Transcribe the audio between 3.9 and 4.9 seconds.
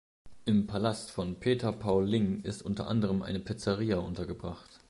untergebracht.